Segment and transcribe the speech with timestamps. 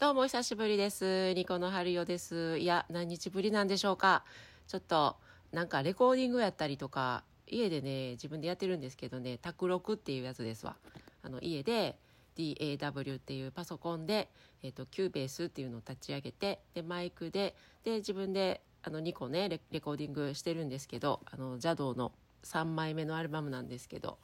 [0.00, 1.34] どうも久しぶりです。
[1.34, 2.56] ニコの春代です。
[2.56, 4.24] いや、何日ぶりなんでしょうか。
[4.66, 5.18] ちょっと、
[5.52, 10.76] なんかレコーディングやったりとか、家でね、自分でやってるんですけどね、卓録っていうやつですわ。
[11.22, 11.98] あの、家で
[12.34, 14.30] DAW っていうパソコンで、
[14.62, 17.54] えっ、と、 Cubase っていうのを立ち上げて、で、マイクで、
[17.84, 22.12] で、自分で、あの、2個ねレ、レコーディングしてるんですけど、あの、邪道の
[22.44, 24.16] 3枚目のアルバムなんですけど、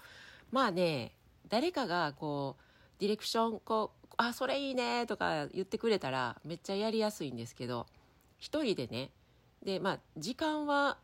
[0.51, 1.13] まあね、
[1.51, 2.63] 誰かがこう、
[2.99, 7.87] ディレクション、こう、あ、それいいねとか言ってくれたらめっちゃやりやすいんですけど、
[8.39, 9.11] 一人でね、
[9.63, 10.99] で、まあ、時間は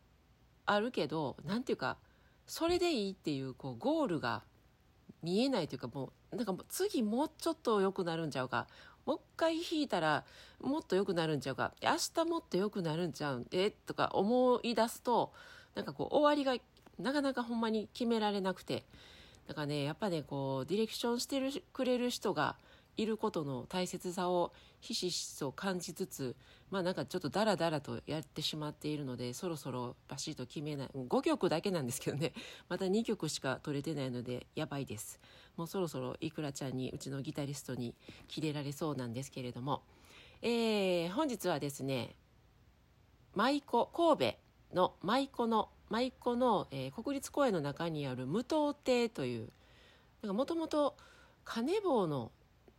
[0.66, 1.98] あるけど、なんていうか、
[2.46, 4.42] それでいいっていう、こう、ゴールが
[5.22, 8.66] 見えないというか、もう、なんかもう次もうちょっと良くなるんちゃうか。
[9.04, 10.24] もう一回弾いたら
[10.60, 11.72] もっと良くなるんちゃうか。
[11.82, 15.32] 明日もっと良くなるんちゃうんえとか思い出すと、
[15.74, 16.62] なんかこう、終わりが
[16.98, 18.84] なかなかほんまに決められなくて、
[19.46, 22.56] だからね、やっぱね、こう、ディレクションしてるくれる人が
[22.96, 26.36] いることの大切さをひしひしと感じつつ、
[26.70, 30.88] まあなんかちょっとダラダラとやってしまっているので、そろそろバシッと決めない。
[30.94, 32.32] 5曲だけなんですけどね、
[32.68, 35.20] また2曲しか取れてないので、やばいです。
[35.56, 37.94] もうそろそろいくらちゃんに、うちのギタリストに
[38.28, 39.82] キレられそうなんですけれども、
[40.42, 42.16] えー、本日はですね、
[43.34, 49.52] 舞妓、神戸の舞妓の舞妓の、えー国立公園の中にある無刀亭という
[50.22, 50.96] もともと
[51.44, 52.30] 金棒の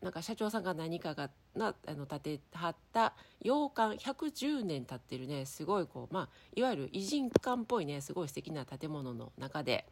[0.03, 9.87] なんか社長さんが何かがなあの建てはった洋館110年経ってるねすごいこうまあいわゆる偉人館っぽいねすごい素敵な建物の中で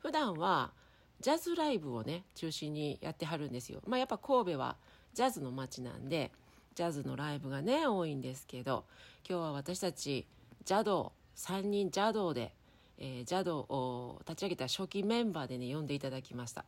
[0.00, 0.72] 普段は
[1.20, 3.80] ジャズライブをね中心にやってはるんですよ。
[3.86, 4.76] まあやっぱ神戸は
[5.14, 6.32] ジャズの街なんで
[6.74, 8.84] ジャズのライブがね多いんですけど
[9.28, 10.26] 今日は私たち
[10.62, 12.52] 邪道3人邪道で、
[12.98, 16.64] えー、邪道を立ち上げた初期メンバーでね呼んでいただきました。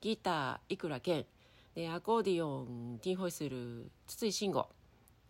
[0.00, 1.26] ギターいくら健
[1.74, 4.66] でアコーディオンティンホイッスル筒井慎吾。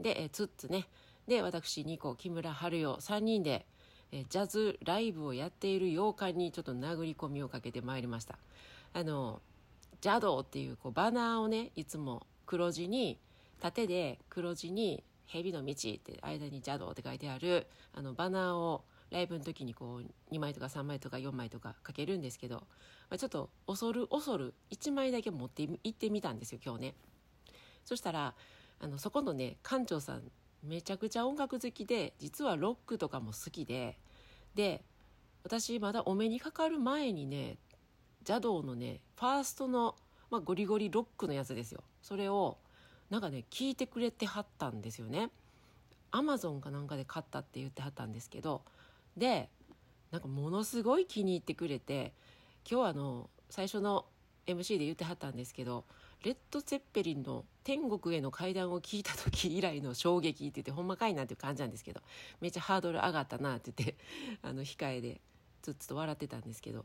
[0.01, 0.89] で、えーツッツね。
[1.29, 2.97] で私ニコ木村春代。
[2.97, 3.67] 3人で、
[4.11, 8.39] えジャズライブをやっている洋館にちょっと殴り込みをかけてまいりました。
[8.93, 9.41] あの
[10.03, 13.21] 邪道っていうこうバナーをねいつも黒字に
[13.61, 22.57] 縦で黒字に「蛇の道」って間に「邪道」って書いてあるあのバナーをライブの時にこう2枚とか3枚とか4枚とかかけるんですけど、
[23.09, 26.95] まあ、ちょっと恐る恐る1枚だけ持って行ってみたんですよ今日ね。
[27.85, 28.35] そしたら
[28.79, 30.23] あのそこのね館長さん
[30.63, 33.99] めちゃくちゃ音楽好きで実はロックとかも好きで
[34.55, 34.85] で
[35.43, 37.57] 私まだお目にかかる前にね
[38.21, 39.97] 邪道のねファーストの、
[40.31, 41.83] まあ、ゴリゴリロックのやつですよ。
[42.03, 42.59] それを
[43.09, 45.31] なんかね聞いてくれてはったんですよね。
[46.13, 48.63] アマゾンかなんかで買ったって言ってはったんですけど
[49.17, 49.49] で
[50.11, 52.13] なんかものすごい気に入ってくれて
[52.69, 54.07] 今日あの最初の
[54.47, 55.85] MC で言ってはったんですけど
[56.25, 62.03] レッド・ツェッペリンの「天国への階段」を聞いた時以来の衝撃って言ってほんまかいなっていう感じなんですけど
[62.41, 63.97] めっちゃハードル上がったなって言って
[64.43, 65.21] あの控えで
[65.63, 66.85] つっと笑ってたんですけど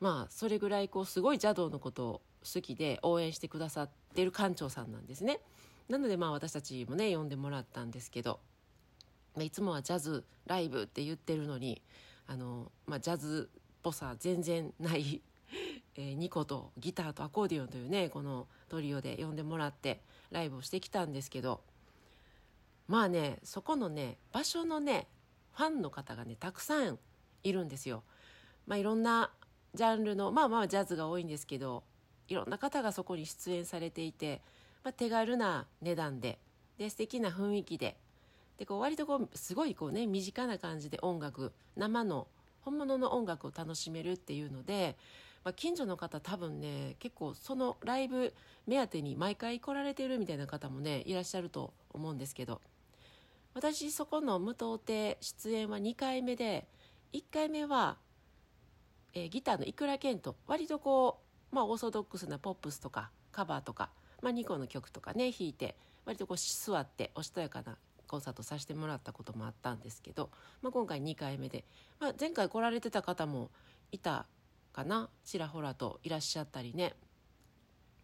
[0.00, 5.40] まあそれぐらいこうすごい邪道のことを好きで応援してくださってる館長さんなんですね。
[5.88, 8.40] なのでまあ私たちもね呼んでもらったんですけど
[9.40, 11.80] いつもはジャズライブって言ってるのに
[12.26, 15.22] あの、まあ、ジャズっぽさ全然ない、
[15.96, 21.62] えーニコとギターとアコーディオンというねこのトリオで呼んでもらってライブをしてきたんですけど
[22.88, 25.08] まあねそこのね場所のね
[25.52, 26.98] ファンの方がねたくさん
[27.42, 28.02] いるんですよ。
[28.66, 29.32] まあ、いろんな
[29.74, 31.82] ジャンルのまあまあジャズが多いんですけど
[32.28, 34.42] いろんな方がそこに出演されていて、
[34.84, 36.38] まあ、手軽な値段で
[36.78, 37.96] で素敵な雰囲気で
[38.58, 42.26] でこう割とこうすごいこうね身近な感じで音楽生の
[42.60, 44.96] 本物の音楽を楽しめるっていうので、
[45.44, 48.32] まあ、近所の方多分ね結構そのライブ
[48.66, 52.60] 目当てに毎回来られてるみたいな方もねいらっしゃると思うんですけど
[53.54, 56.66] 私そこの無刀亭出演は2回目で
[57.12, 57.98] 1回目は、
[59.12, 61.20] えーギターのいくら健と割とこ
[61.52, 63.90] う、まあ、オーソドックスなポップスとかカバーとか、
[64.22, 65.74] まあ、ニコの曲とかね弾いて
[66.06, 67.76] 割とこう座っておしとやかな
[68.12, 70.28] コンサートさせてもらったこともあったんですけど、
[70.60, 71.64] まあ、今回2回目で、
[71.98, 73.50] まあ、前回来られてた方も
[73.90, 74.26] いた
[74.74, 75.08] かな？
[75.24, 76.92] ちらほらといらっしゃったりね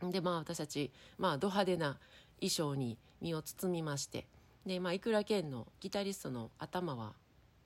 [0.02, 1.98] でまあ私たち、まあ、ド派手な
[2.40, 4.26] 衣装に身を包みまして
[4.64, 7.12] で、まあ、いくら健のギタリストの頭は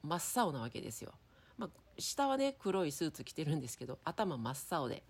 [0.03, 1.13] 真っ青なわけですよ。
[1.59, 5.05] まあ、下はね黒いスーツ着てるんですけど頭真っ青で、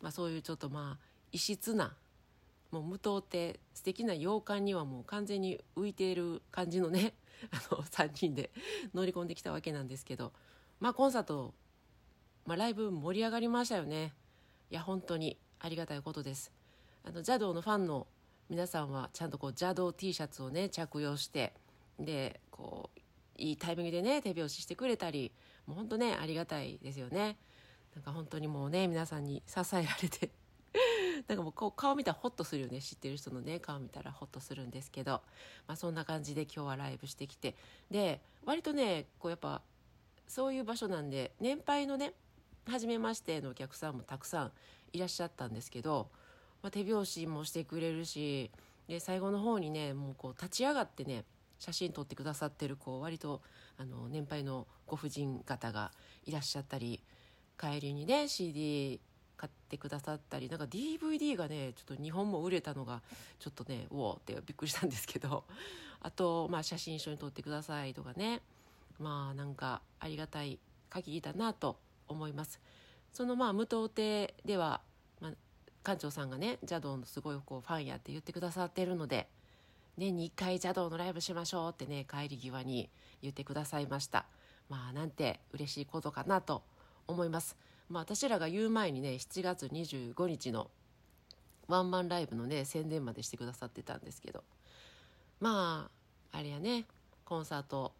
[0.00, 1.96] まあ、そういうちょっとまあ異質な
[2.70, 7.14] もう無刀って素敵な洋館にはもう完全に浮いている感じのね
[7.50, 8.50] あの3人で
[8.94, 10.32] 乗り込んできたわけなんですけど
[10.80, 11.54] まあコンサート、
[12.44, 14.14] まあ、ライブ盛り上がりましたよね。
[14.70, 16.52] いや本当にありがたいことです。
[17.04, 18.06] あの邪道のファンの
[18.48, 21.54] 皆さんはちゃんとこう邪道 T シャツをね着用して
[21.98, 23.00] でこう
[23.38, 25.32] いいタイミングでね手拍子してくれたり
[25.66, 27.36] もうほんとねありがたいですよね。
[27.94, 30.30] なんか本当にもうね皆さんに支えられて
[31.28, 32.80] なんかもうこう顔見たらホッとするよね。
[32.80, 33.58] 知ってる人のね。
[33.58, 35.22] 顔見たらホッとするんですけど、
[35.66, 37.56] まあ、そんな感じで今日はライブしてきて。
[37.90, 39.62] で割とねこうやっぱ
[40.28, 42.12] そういう場所なんで年配のね
[42.66, 44.52] 初めましてのお客さんもたくさん
[44.92, 46.08] いらっしゃったんですけど、
[46.62, 48.50] まあ、手拍子もしてくれるし
[48.88, 51.24] で最後の方にねもうこう立ち上がってね
[51.58, 53.40] 写真撮ってくださってるこう割と
[53.78, 55.90] あの年配のご婦人方が
[56.24, 57.00] いらっしゃったり
[57.58, 59.00] 帰りにね CD
[59.36, 63.02] 買ってくださったりなんか DVD がねちょっと日本も売れたのが
[63.38, 65.44] ちょっとねうおってびっくりしたんですけど。
[66.02, 68.40] あと、まあ、写真一緒に撮ってくださいとかね。
[69.00, 72.60] まあなんかありがたい限りだなと思います。
[73.12, 74.80] そのまあ無党亭では、
[75.20, 75.32] まあ、
[75.82, 79.28] 館長さんがね邪道のすごいこうファンやって言ってくださってるので
[79.96, 82.88] 年に1回邪道のライブしましょうってね帰り際に
[83.22, 84.26] 言ってくださいました。
[84.68, 86.62] まあなんて嬉しいことかなと
[87.06, 87.56] 思います。
[87.88, 90.70] まあ私らが言う前にね7月25日の
[91.68, 94.44] ワンマンライブのね宣伝までしてくださってたんですけど。
[95.40, 95.90] ま
[96.32, 96.86] ああれやね
[97.24, 97.92] コンサート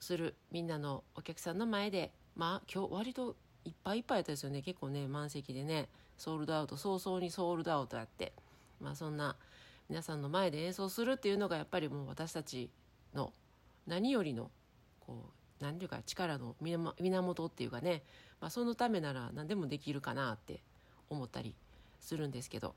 [0.00, 4.62] するみんなのお客さんの前でまあ今日割といっぱいいっぱいやったですよね。
[4.62, 8.32] 結構ね満席でねソールドアウト早々にソールドアウトやって。
[8.80, 9.36] まあそんな
[9.88, 12.70] 皆さんの前で演奏するっていうのがやっぱりもう私たち
[13.14, 13.32] の
[13.86, 14.50] 何よりの
[15.00, 15.24] こ
[15.60, 18.02] う何ていうか力の源っていうかね、
[18.40, 20.60] まあ、そのためなら何でもできるかなって
[21.10, 21.54] 思ったり
[22.00, 22.74] するんですけど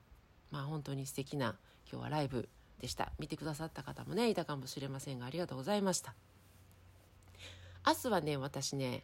[0.51, 1.55] まあ本当に素敵な
[1.91, 2.49] 今日はライブ
[2.79, 3.11] でした。
[3.19, 6.15] 見てくださった方もねいたかもしれませんがありがとうございました。
[7.85, 9.03] 明日はね私ね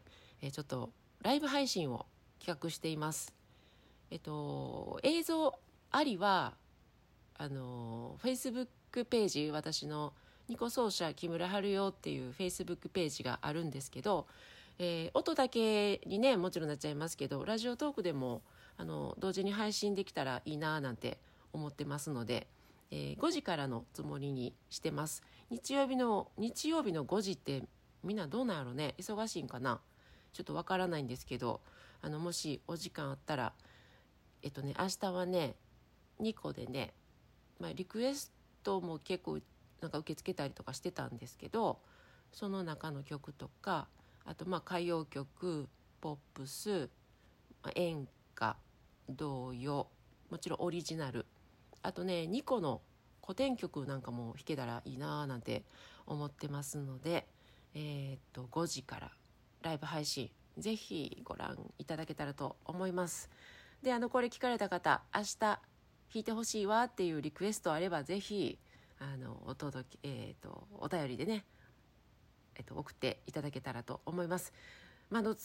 [0.52, 0.90] ちょっと
[1.22, 2.06] ライブ配信を
[2.40, 3.34] 企画しています。
[4.10, 5.54] えっと映像
[5.92, 6.56] ありは
[7.38, 10.14] あのフェイスブックページ私の
[10.48, 14.28] ニコ奏者木村春代っていうフェイスブックページがあるんですけど、
[14.80, 18.42] えー、音だけにねもちろんなっちゃいますけどラジオトークでも
[18.78, 21.20] あの同時に配信できたらいいななんて
[21.54, 22.48] 思ってますので、
[22.92, 25.24] えー、5時からのつもりにしてます。
[25.50, 27.64] 日曜日の日曜日の5時って
[28.04, 28.96] みんなどうなんやろね？
[28.98, 29.80] 忙しいんかな？
[30.34, 31.62] ちょっとわからないんですけど
[32.02, 33.54] あのもしお時間あったら
[34.44, 35.56] えっとね明日はね
[36.22, 36.94] 2個でね
[37.60, 38.32] まあ、リクエス
[38.64, 39.40] トも結構
[39.82, 41.80] なんか受け付けたりとかしてたんですけど
[42.32, 43.88] その中の曲とか
[44.28, 45.70] あとまあ歌謡曲
[46.02, 46.90] ポップス、
[47.76, 48.58] 演歌
[49.10, 49.88] 童謡
[50.30, 51.26] もちろんオリジナル
[51.82, 52.82] あとね2個の
[53.24, 55.64] 古典曲なんかも弾けたらいいなーなんて
[56.06, 57.26] 思ってますので、
[57.74, 59.12] えー、っと5時から
[59.64, 63.30] ライブ配信ぜひご覧いただけたらと思います。
[63.82, 65.60] であのこれ聞かれた方明日弾
[66.16, 68.60] いてほしいわっていうリクエストあればぜひ
[69.00, 71.46] あのお届け、えーと、お便りでね、
[72.58, 74.54] えーと、送っていただけたらと思います。
[75.10, 75.36] まあの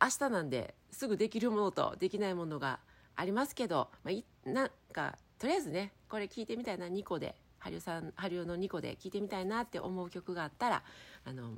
[0.00, 2.80] 明日なんですぐできるものとできないものが
[3.16, 10.82] ありますけど、まあ、いなんかとりあえずねこれ聞いてみたいな2個でハリオさんハリオの2個で聞いてみたいなって思う曲があったら
[11.24, 11.52] あの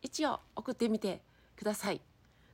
[0.00, 1.20] 一応送ってみて
[1.56, 2.00] ください。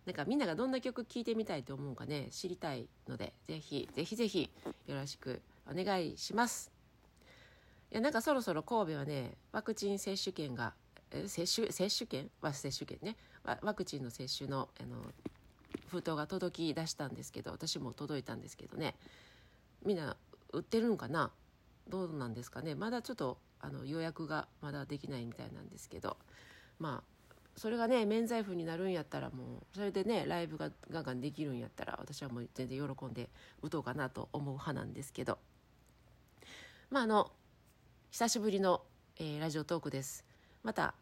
[0.07, 4.51] なんかみんながどんな曲聴いてみたいと思うかね知りたいのでぜひぜひぜひ
[4.87, 6.73] よろしくお願いします
[7.93, 10.73] いやなんかそろそろ神戸はねワクチン接種券が
[11.27, 13.17] 接種接種券は接種券ね。
[13.63, 14.97] ワクチンの接種のあの
[15.89, 18.95] 封筒が届き出したんですけど私も届いたんですけどね。
[19.85, 20.17] みんな
[20.53, 21.31] 売ってるんかな？
[21.89, 22.75] どうなんですかね？
[22.75, 26.17] まだちょっとあの予約がまだできないみたいなんですけど。
[26.79, 27.19] まあ
[27.57, 33.29] それがね免罪符になるんやったらもうそれでねライブがガンガンできるんやったら私はもう全然喜んで
[33.63, 35.39] 打とうかなと思う派なんですけど。
[36.91, 37.33] まああの
[38.11, 38.83] 久しぶりの、
[39.19, 40.25] えー、ラジオトークです。
[40.63, 40.95] また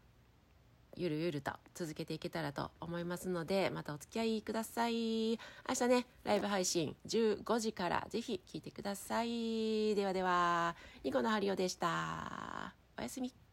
[0.95, 5.31] ゆるゆると続けていけたらと思いますのでまたお付き合いください。
[5.33, 5.37] 明
[5.77, 9.93] 日ねライブ配信15時からぜひ聞いてください。
[9.95, 12.73] ではではニコのハリオでした。
[12.97, 13.46] おやすみ。